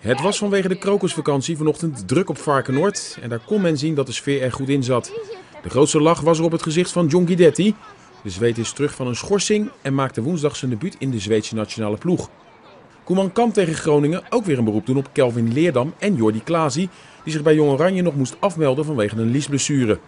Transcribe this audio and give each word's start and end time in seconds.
Het 0.00 0.20
was 0.20 0.38
vanwege 0.38 0.68
de 0.68 0.78
krokusvakantie 0.78 1.56
vanochtend 1.56 2.08
druk 2.08 2.28
op 2.28 2.38
Varkenoord 2.38 3.18
en 3.20 3.28
daar 3.28 3.44
kon 3.46 3.60
men 3.60 3.78
zien 3.78 3.94
dat 3.94 4.06
de 4.06 4.12
sfeer 4.12 4.42
er 4.42 4.52
goed 4.52 4.68
in 4.68 4.82
zat. 4.82 5.12
De 5.62 5.70
grootste 5.70 6.00
lach 6.00 6.20
was 6.20 6.38
er 6.38 6.44
op 6.44 6.52
het 6.52 6.62
gezicht 6.62 6.92
van 6.92 7.06
John 7.06 7.26
Guidetti. 7.26 7.74
De 8.22 8.30
Zweed 8.30 8.58
is 8.58 8.72
terug 8.72 8.94
van 8.94 9.06
een 9.06 9.16
schorsing 9.16 9.70
en 9.82 9.94
maakte 9.94 10.22
woensdag 10.22 10.56
zijn 10.56 10.70
debuut 10.70 10.96
in 10.98 11.10
de 11.10 11.18
Zweedse 11.18 11.54
nationale 11.54 11.96
ploeg. 11.96 12.30
Koeman 13.04 13.32
kan 13.32 13.52
tegen 13.52 13.74
Groningen 13.74 14.22
ook 14.30 14.44
weer 14.44 14.58
een 14.58 14.64
beroep 14.64 14.86
doen 14.86 14.96
op 14.96 15.08
Kelvin 15.12 15.52
Leerdam 15.52 15.94
en 15.98 16.14
Jordi 16.14 16.42
Klaasie, 16.42 16.88
die 17.24 17.32
zich 17.32 17.42
bij 17.42 17.54
Jong 17.54 17.70
Oranje 17.70 18.02
nog 18.02 18.16
moest 18.16 18.36
afmelden 18.40 18.84
vanwege 18.84 19.16
een 19.16 19.30
liesblessure. 19.30 19.98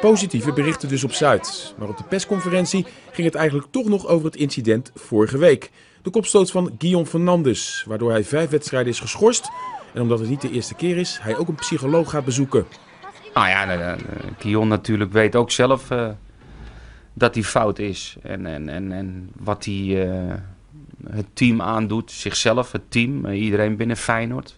Positieve 0.00 0.52
berichten 0.52 0.88
dus 0.88 1.04
op 1.04 1.12
Zuid. 1.12 1.74
Maar 1.78 1.88
op 1.88 1.96
de 1.96 2.04
persconferentie 2.04 2.86
ging 3.12 3.26
het 3.26 3.36
eigenlijk 3.36 3.68
toch 3.70 3.88
nog 3.88 4.06
over 4.06 4.26
het 4.26 4.36
incident 4.36 4.90
vorige 4.94 5.38
week. 5.38 5.70
De 6.02 6.10
kopstoot 6.10 6.50
van 6.50 6.74
Guillaume 6.78 7.06
Fernandes, 7.06 7.84
waardoor 7.86 8.10
hij 8.10 8.24
vijf 8.24 8.50
wedstrijden 8.50 8.92
is 8.92 9.00
geschorst. 9.00 9.50
En 9.94 10.02
omdat 10.02 10.18
het 10.18 10.28
niet 10.28 10.40
de 10.40 10.50
eerste 10.50 10.74
keer 10.74 10.96
is, 10.96 11.18
hij 11.22 11.36
ook 11.36 11.48
een 11.48 11.54
psycholoog 11.54 12.10
gaat 12.10 12.24
bezoeken. 12.24 12.66
Nou 13.34 13.48
ja, 13.48 13.96
Guillaume 14.38 14.68
natuurlijk 14.68 15.12
weet 15.12 15.36
ook 15.36 15.50
zelf 15.50 15.90
uh, 15.90 16.08
dat 17.12 17.34
hij 17.34 17.44
fout 17.44 17.78
is. 17.78 18.16
En, 18.22 18.46
en, 18.46 18.68
en, 18.68 18.92
en 18.92 19.30
wat 19.36 19.64
hij 19.64 19.74
uh, 19.74 20.34
het 21.10 21.26
team 21.32 21.62
aandoet, 21.62 22.10
zichzelf, 22.10 22.72
het 22.72 22.90
team, 22.90 23.26
uh, 23.26 23.40
iedereen 23.40 23.76
binnen 23.76 23.96
Feyenoord. 23.96 24.56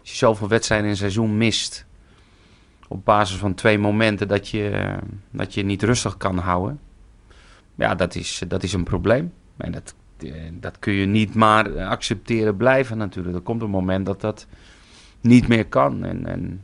Als 0.00 0.10
je 0.10 0.16
zoveel 0.16 0.48
wedstrijden 0.48 0.86
in 0.86 0.92
een 0.92 0.98
seizoen 0.98 1.36
mist, 1.36 1.86
op 2.88 3.04
basis 3.04 3.36
van 3.36 3.54
twee 3.54 3.78
momenten 3.78 4.28
dat 4.28 4.48
je, 4.48 4.94
dat 5.30 5.54
je 5.54 5.64
niet 5.64 5.82
rustig 5.82 6.16
kan 6.16 6.38
houden. 6.38 6.80
Ja, 7.74 7.94
dat 7.94 8.14
is, 8.14 8.42
dat 8.48 8.62
is 8.62 8.72
een 8.72 8.84
probleem. 8.84 9.32
En 9.56 9.72
dat, 9.72 9.94
dat 10.60 10.78
kun 10.78 10.92
je 10.92 11.06
niet 11.06 11.34
maar 11.34 11.84
accepteren 11.84 12.56
blijven 12.56 12.98
natuurlijk. 12.98 13.36
Er 13.36 13.42
komt 13.42 13.62
een 13.62 13.70
moment 13.70 14.06
dat 14.06 14.20
dat 14.20 14.46
niet 15.20 15.48
meer 15.48 15.66
kan. 15.66 16.04
En, 16.04 16.26
en 16.26 16.62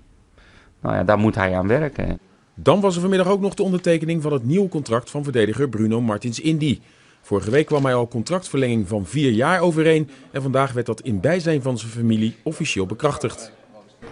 nou 0.81 0.95
ja, 0.95 1.05
daar 1.05 1.19
moet 1.19 1.35
hij 1.35 1.57
aan 1.57 1.67
werken. 1.67 2.19
Dan 2.55 2.81
was 2.81 2.95
er 2.95 3.01
vanmiddag 3.01 3.29
ook 3.29 3.41
nog 3.41 3.55
de 3.55 3.63
ondertekening 3.63 4.23
van 4.23 4.33
het 4.33 4.45
nieuwe 4.45 4.69
contract 4.69 5.11
van 5.11 5.25
verdediger 5.25 5.69
Bruno 5.69 6.01
Martins 6.01 6.41
Indy. 6.41 6.81
Vorige 7.23 7.51
week 7.51 7.67
kwam 7.67 7.85
hij 7.85 7.95
al 7.95 8.09
contractverlenging 8.09 8.89
van 8.89 9.07
vier 9.07 9.31
jaar 9.31 9.61
overeen 9.61 10.09
en 10.31 10.43
vandaag 10.43 10.73
werd 10.73 10.87
dat 10.87 11.01
in 11.01 11.21
bijzijn 11.21 11.63
van 11.63 11.79
zijn 11.79 11.93
familie 11.93 12.37
officieel 12.43 12.87
bekrachtigd. 12.87 13.53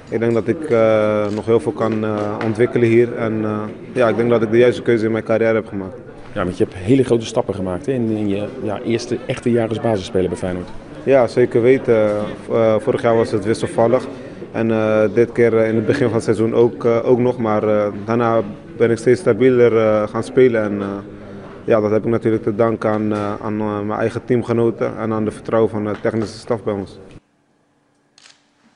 Ik 0.09 0.19
denk 0.19 0.35
dat 0.35 0.49
ik 0.49 0.71
uh, 0.71 1.29
nog 1.29 1.47
heel 1.47 1.61
veel 1.61 1.73
kan 1.73 2.05
uh, 2.05 2.37
ontwikkelen 2.45 2.89
hier 2.89 3.17
en 3.17 3.33
uh, 3.33 3.63
ja, 3.93 4.09
ik 4.09 4.17
denk 4.17 4.31
dat 4.31 4.43
ik 4.43 4.51
de 4.51 4.59
juiste 4.59 4.83
keuze 4.83 5.05
in 5.05 5.13
mijn 5.13 5.25
carrière 5.25 5.55
heb 5.55 5.67
gemaakt. 5.67 5.97
Ja, 6.39 6.45
want 6.45 6.59
je 6.59 6.65
hebt 6.65 6.77
hele 6.77 7.05
grote 7.05 7.27
stappen 7.27 7.55
gemaakt 7.55 7.87
hè, 7.87 7.93
in, 7.93 8.11
in, 8.11 8.29
je 8.29 8.49
ja, 8.63 8.81
eerste 8.81 9.19
echte 9.27 9.51
jaar 9.51 9.69
als 9.69 9.81
basisspeler 9.81 10.29
bij 10.29 10.39
Feyenoord. 10.39 10.69
Ja, 11.03 11.27
zeker 11.27 11.63
weten. 11.63 12.11
vorig 12.79 13.03
jaar 13.03 13.17
was 13.17 13.31
het 13.31 13.45
wisselvallig. 13.45 14.07
En 14.53 14.69
uh, 14.69 15.03
dit 15.15 15.33
keer 15.33 15.53
in 15.53 15.75
het 15.75 15.87
begin 15.87 16.07
van 16.07 16.15
het 16.15 16.25
seizoen 16.25 16.55
ook, 16.55 16.85
ook 16.85 17.19
nog. 17.19 17.39
Maar 17.39 17.91
daarna 18.05 18.43
ben 18.77 18.91
ik 18.91 18.99
steeds 18.99 19.21
stabieler 19.21 20.09
gaan 20.09 20.23
spelen. 20.23 20.63
En 20.63 20.83
ja, 21.65 21.81
dat 21.81 21.91
heb 21.91 22.05
ik 22.05 22.11
natuurlijk 22.11 22.43
te 22.43 22.55
danken 22.55 22.91
aan, 22.91 23.15
aan 23.43 23.87
mijn 23.87 24.01
eigen 24.01 24.25
teamgenoten 24.25 24.99
en 24.99 25.13
aan 25.13 25.25
de 25.25 25.31
vertrouwen 25.31 25.71
van 25.71 25.85
de 25.85 25.95
technische 26.03 26.39
staf 26.39 26.63
bij 26.63 26.75
ons. 26.75 26.99